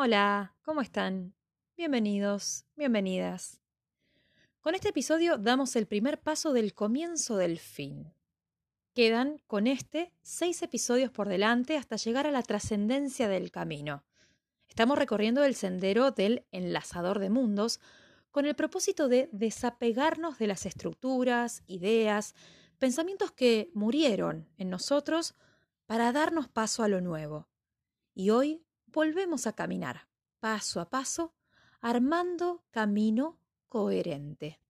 [0.00, 1.34] Hola, ¿cómo están?
[1.76, 3.60] Bienvenidos, bienvenidas.
[4.60, 8.14] Con este episodio damos el primer paso del comienzo del fin.
[8.94, 14.04] Quedan con este seis episodios por delante hasta llegar a la trascendencia del camino.
[14.68, 17.80] Estamos recorriendo el sendero del enlazador de mundos
[18.30, 22.36] con el propósito de desapegarnos de las estructuras, ideas,
[22.78, 25.34] pensamientos que murieron en nosotros
[25.86, 27.48] para darnos paso a lo nuevo.
[28.14, 28.62] Y hoy
[28.92, 30.08] volvemos a caminar,
[30.40, 31.34] paso a paso,
[31.80, 34.60] armando camino coherente.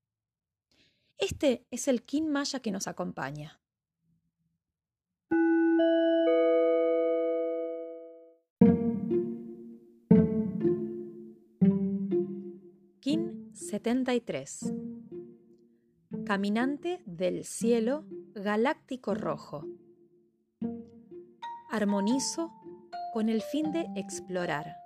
[1.18, 3.60] Este es el Kin Maya que nos acompaña.
[13.00, 14.74] Kin 73
[16.24, 19.66] Caminante del cielo galáctico rojo.
[21.70, 22.57] Armonizo
[23.12, 24.76] con el fin de explorar,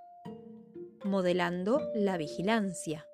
[1.04, 3.06] modelando la vigilancia.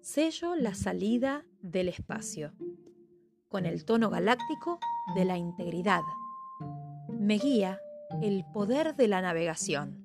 [0.00, 2.52] Sello la salida del espacio,
[3.48, 4.78] con el tono galáctico
[5.16, 6.02] de la integridad.
[7.08, 7.80] Me guía
[8.22, 10.04] el poder de la navegación.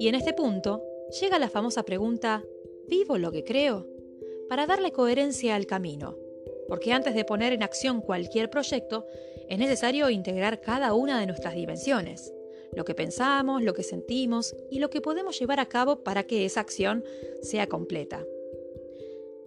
[0.00, 0.87] Y en este punto
[1.20, 2.44] llega la famosa pregunta,
[2.88, 3.86] ¿vivo lo que creo?
[4.48, 6.16] Para darle coherencia al camino,
[6.68, 9.06] porque antes de poner en acción cualquier proyecto,
[9.48, 12.32] es necesario integrar cada una de nuestras dimensiones,
[12.74, 16.44] lo que pensamos, lo que sentimos y lo que podemos llevar a cabo para que
[16.44, 17.04] esa acción
[17.42, 18.24] sea completa.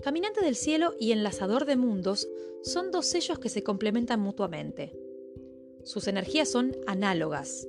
[0.02, 2.28] Caminante del cielo y enlazador de mundos
[2.64, 4.92] son dos sellos que se complementan mutuamente.
[5.84, 7.68] Sus energías son análogas,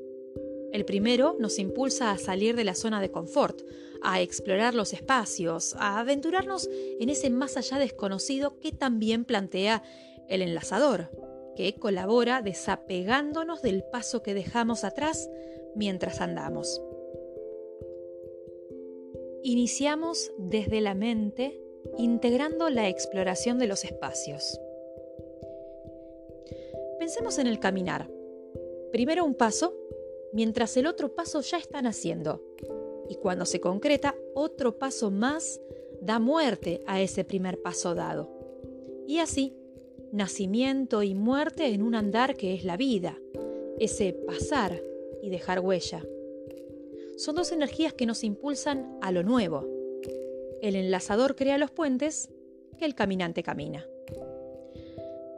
[0.72, 3.60] el primero nos impulsa a salir de la zona de confort,
[4.02, 6.68] a explorar los espacios, a aventurarnos
[6.98, 9.82] en ese más allá desconocido que también plantea
[10.28, 11.10] el enlazador,
[11.54, 15.28] que colabora desapegándonos del paso que dejamos atrás
[15.76, 16.80] mientras andamos.
[19.42, 21.60] Iniciamos desde la mente
[21.98, 24.58] integrando la exploración de los espacios.
[26.98, 28.08] Pensemos en el caminar.
[28.92, 29.74] Primero un paso
[30.32, 32.42] mientras el otro paso ya están haciendo.
[33.08, 35.60] Y cuando se concreta, otro paso más
[36.00, 38.30] da muerte a ese primer paso dado.
[39.06, 39.54] Y así,
[40.12, 43.18] nacimiento y muerte en un andar que es la vida,
[43.78, 44.82] ese pasar
[45.22, 46.04] y dejar huella.
[47.16, 49.66] Son dos energías que nos impulsan a lo nuevo.
[50.60, 52.30] El enlazador crea los puentes
[52.78, 53.86] que el caminante camina.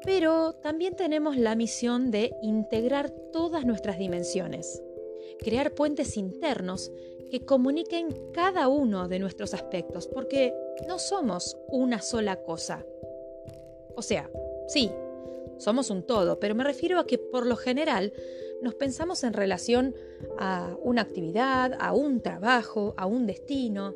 [0.05, 4.83] Pero también tenemos la misión de integrar todas nuestras dimensiones,
[5.39, 6.93] crear puentes internos
[7.31, 10.55] que comuniquen cada uno de nuestros aspectos, porque
[10.87, 12.85] no somos una sola cosa.
[13.97, 14.31] O sea,
[14.69, 14.91] sí,
[15.59, 18.13] somos un todo, pero me refiero a que por lo general
[18.63, 19.95] nos pensamos en relación
[20.39, 23.95] a una actividad, a un trabajo, a un destino.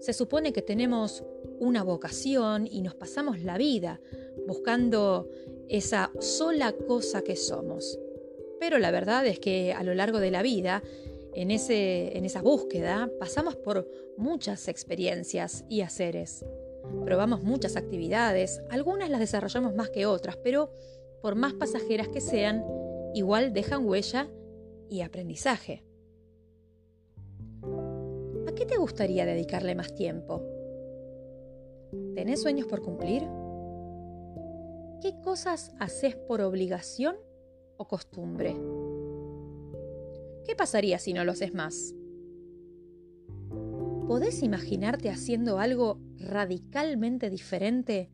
[0.00, 1.24] Se supone que tenemos
[1.58, 4.00] una vocación y nos pasamos la vida
[4.46, 5.28] buscando
[5.68, 7.98] esa sola cosa que somos.
[8.60, 10.82] Pero la verdad es que a lo largo de la vida,
[11.34, 16.44] en, ese, en esa búsqueda, pasamos por muchas experiencias y haceres.
[17.04, 20.70] Probamos muchas actividades, algunas las desarrollamos más que otras, pero
[21.22, 22.64] por más pasajeras que sean,
[23.14, 24.28] igual dejan huella
[24.88, 25.82] y aprendizaje.
[28.46, 30.42] ¿A qué te gustaría dedicarle más tiempo?
[32.14, 33.26] ¿Tenés sueños por cumplir?
[35.04, 37.16] ¿Qué cosas haces por obligación
[37.76, 38.56] o costumbre?
[40.46, 41.94] ¿Qué pasaría si no lo haces más?
[44.08, 48.10] ¿Podés imaginarte haciendo algo radicalmente diferente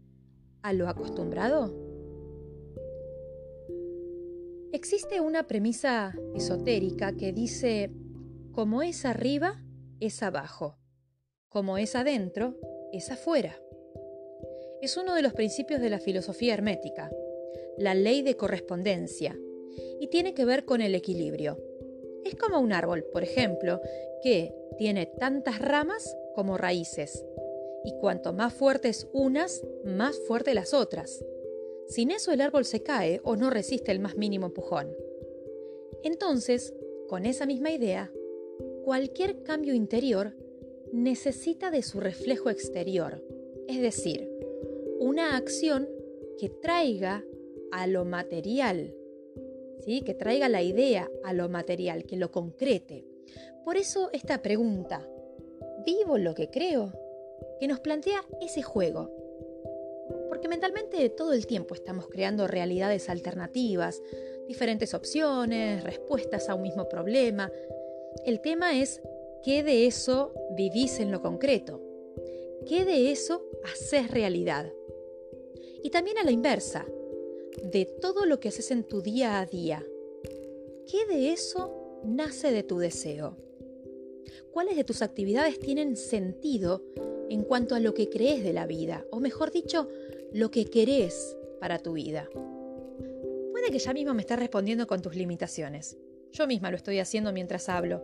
[0.63, 1.73] a lo acostumbrado?
[4.73, 7.93] Existe una premisa esotérica que dice,
[8.51, 9.63] como es arriba,
[10.01, 10.77] es abajo,
[11.49, 12.59] como es adentro,
[12.93, 13.55] es afuera
[14.81, 17.11] es uno de los principios de la filosofía hermética,
[17.77, 19.39] la ley de correspondencia,
[20.01, 21.59] y tiene que ver con el equilibrio.
[22.25, 23.81] Es como un árbol, por ejemplo,
[24.23, 27.25] que tiene tantas ramas como raíces.
[27.85, 31.25] Y cuanto más fuertes unas, más fuertes las otras.
[31.89, 34.95] Sin eso el árbol se cae o no resiste el más mínimo empujón.
[36.03, 36.75] Entonces,
[37.09, 38.13] con esa misma idea,
[38.85, 40.35] cualquier cambio interior
[40.93, 43.23] necesita de su reflejo exterior,
[43.69, 44.29] es decir,
[45.01, 45.89] una acción
[46.39, 47.25] que traiga
[47.73, 48.95] a lo material,
[49.81, 50.03] ¿sí?
[50.03, 53.05] que traiga la idea a lo material, que lo concrete.
[53.65, 55.09] Por eso esta pregunta,
[55.85, 56.93] ¿vivo lo que creo?
[57.61, 59.11] que nos plantea ese juego.
[60.29, 64.03] Porque mentalmente todo el tiempo estamos creando realidades alternativas,
[64.49, 67.53] diferentes opciones, respuestas a un mismo problema.
[68.25, 69.03] El tema es
[69.43, 71.81] qué de eso vivís en lo concreto,
[72.67, 74.73] qué de eso haces realidad.
[75.83, 76.87] Y también a la inversa,
[77.63, 79.85] de todo lo que haces en tu día a día,
[80.87, 83.37] ¿qué de eso nace de tu deseo?
[84.53, 86.83] ¿Cuáles de tus actividades tienen sentido
[87.29, 89.07] en cuanto a lo que crees de la vida?
[89.11, 89.89] O mejor dicho,
[90.33, 92.29] lo que querés para tu vida.
[93.53, 95.99] Puede que ya mismo me estés respondiendo con tus limitaciones.
[96.33, 98.03] Yo misma lo estoy haciendo mientras hablo.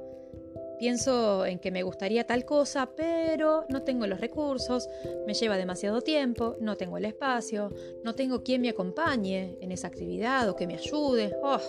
[0.79, 4.89] Pienso en que me gustaría tal cosa, pero no tengo los recursos,
[5.27, 7.73] me lleva demasiado tiempo, no tengo el espacio,
[8.05, 11.35] no tengo quien me acompañe en esa actividad o que me ayude.
[11.43, 11.61] ¡Oh!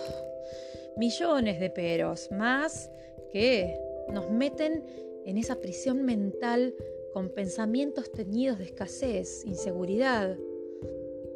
[0.96, 2.90] Millones de peros, más
[3.30, 3.80] que
[4.12, 4.84] nos meten
[5.24, 6.74] en esa prisión mental
[7.12, 10.36] con pensamientos teñidos de escasez, inseguridad,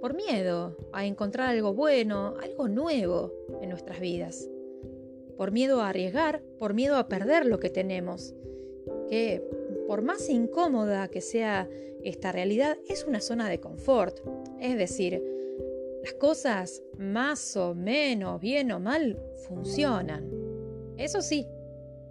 [0.00, 4.48] por miedo a encontrar algo bueno, algo nuevo en nuestras vidas,
[5.36, 8.34] por miedo a arriesgar, por miedo a perder lo que tenemos,
[9.08, 9.42] que
[9.86, 11.68] por más incómoda que sea
[12.02, 14.20] esta realidad, es una zona de confort,
[14.60, 15.22] es decir,
[16.02, 20.28] las cosas más o menos, bien o mal, funcionan.
[20.96, 21.46] Eso sí,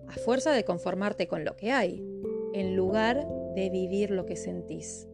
[0.08, 2.06] a fuerza de conformarte con lo que hay,
[2.54, 5.08] en lugar de vivir lo que sentís.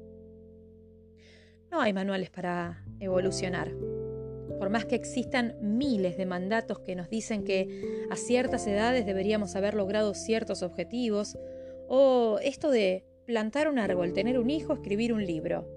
[1.71, 3.73] No hay manuales para evolucionar.
[4.59, 9.55] Por más que existan miles de mandatos que nos dicen que a ciertas edades deberíamos
[9.55, 11.37] haber logrado ciertos objetivos,
[11.87, 15.67] o esto de plantar un árbol, tener un hijo, escribir un libro.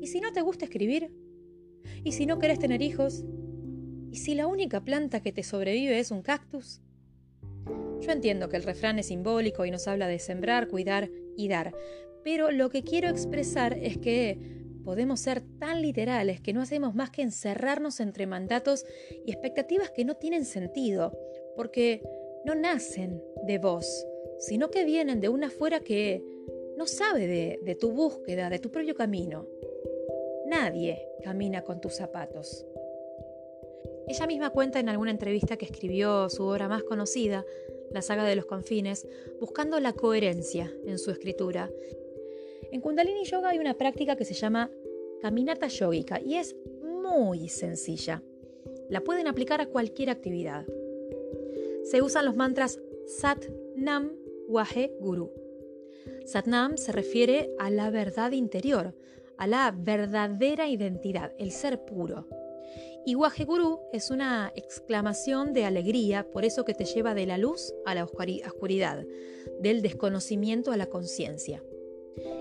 [0.00, 1.10] ¿Y si no te gusta escribir?
[2.04, 3.24] ¿Y si no querés tener hijos?
[4.10, 6.80] ¿Y si la única planta que te sobrevive es un cactus?
[8.00, 11.74] Yo entiendo que el refrán es simbólico y nos habla de sembrar, cuidar y dar,
[12.22, 17.10] pero lo que quiero expresar es que podemos ser tan literales que no hacemos más
[17.10, 18.86] que encerrarnos entre mandatos
[19.26, 21.12] y expectativas que no tienen sentido,
[21.56, 22.02] porque
[22.44, 24.06] no nacen de vos,
[24.38, 26.22] sino que vienen de una fuera que
[26.76, 29.48] no sabe de, de tu búsqueda, de tu propio camino.
[30.46, 32.64] Nadie camina con tus zapatos.
[34.06, 37.44] Ella misma cuenta en alguna entrevista que escribió su obra más conocida,
[37.90, 39.04] la saga de los confines,
[39.40, 41.72] buscando la coherencia en su escritura.
[42.72, 44.70] En Kundalini Yoga hay una práctica que se llama
[45.20, 48.22] caminata yogica y es muy sencilla.
[48.88, 50.66] La pueden aplicar a cualquier actividad.
[51.84, 54.12] Se usan los mantras Sat Nam
[54.48, 55.32] Wahe Guru.
[56.24, 58.94] Sat Nam se refiere a la verdad interior,
[59.38, 62.26] a la verdadera identidad, el ser puro.
[63.04, 67.72] Y Guru es una exclamación de alegría, por eso que te lleva de la luz
[67.84, 69.06] a la oscuridad,
[69.60, 71.62] del desconocimiento a la conciencia.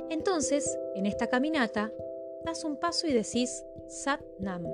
[0.10, 1.94] Entonces, en esta caminata,
[2.44, 4.66] das un paso y decís Sat Nam.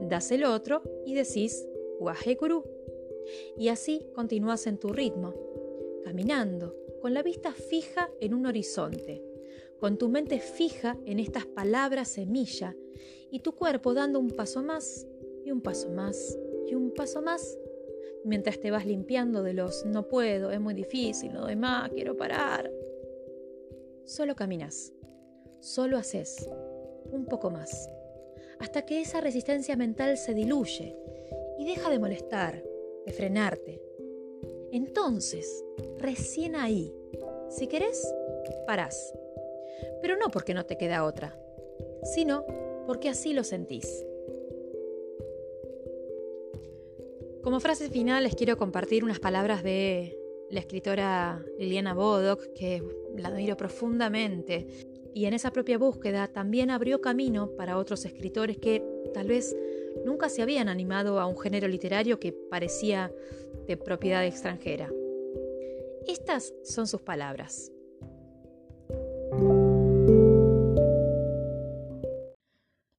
[0.00, 1.66] Das el otro y decís
[1.98, 2.64] Guru.
[3.56, 5.34] Y así continúas en tu ritmo,
[6.04, 9.22] caminando, con la vista fija en un horizonte,
[9.78, 12.76] con tu mente fija en estas palabras semilla
[13.30, 15.06] y tu cuerpo dando un paso más
[15.44, 17.58] y un paso más y un paso más
[18.24, 22.16] mientras te vas limpiando de los no puedo, es muy difícil, no doy más, quiero
[22.16, 22.70] parar.
[24.04, 24.92] Solo caminas,
[25.60, 26.48] solo haces
[27.10, 27.90] un poco más,
[28.58, 30.94] hasta que esa resistencia mental se diluye
[31.58, 32.62] y deja de molestar,
[33.06, 33.80] de frenarte.
[34.72, 35.64] Entonces,
[35.96, 36.94] recién ahí,
[37.48, 38.12] si querés,
[38.66, 39.14] parás.
[40.02, 41.38] Pero no porque no te queda otra,
[42.02, 42.44] sino
[42.86, 44.04] porque así lo sentís.
[47.42, 50.18] Como frase final les quiero compartir unas palabras de
[50.54, 52.80] la escritora Liliana Bodoc, que
[53.16, 54.68] la admiro profundamente,
[55.12, 58.80] y en esa propia búsqueda también abrió camino para otros escritores que
[59.12, 59.56] tal vez
[60.04, 63.12] nunca se habían animado a un género literario que parecía
[63.66, 64.92] de propiedad extranjera.
[66.06, 67.72] Estas son sus palabras.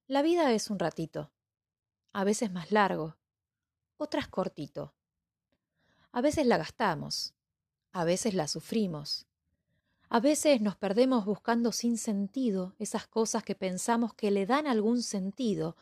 [0.08, 1.32] La vida es un ratito,
[2.12, 3.16] a veces más largo,
[3.96, 4.94] otras cortito.
[6.12, 7.35] A veces la gastamos,
[7.96, 9.26] a veces la sufrimos.
[10.10, 15.02] A veces nos perdemos buscando sin sentido esas cosas que pensamos que le dan algún
[15.02, 15.76] sentido,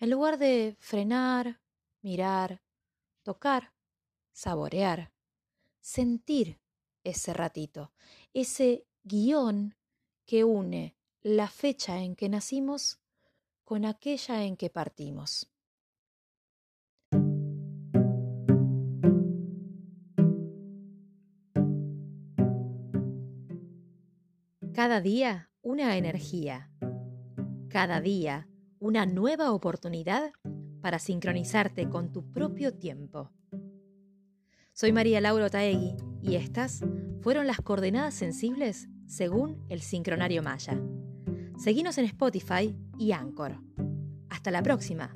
[0.00, 1.60] en lugar de frenar,
[2.02, 2.60] mirar,
[3.22, 3.72] tocar,
[4.32, 5.12] saborear,
[5.80, 6.58] sentir
[7.04, 7.92] ese ratito,
[8.34, 9.76] ese guion
[10.26, 12.98] que une la fecha en que nacimos
[13.62, 15.48] con aquella en que partimos.
[24.82, 26.70] Cada día una energía.
[27.68, 30.32] Cada día una nueva oportunidad
[30.80, 33.30] para sincronizarte con tu propio tiempo.
[34.72, 36.80] Soy María Laura Taegui y estas
[37.20, 40.80] fueron las coordenadas sensibles según el sincronario Maya.
[41.58, 43.60] Seguinos en Spotify y Anchor.
[44.30, 45.12] Hasta la próxima.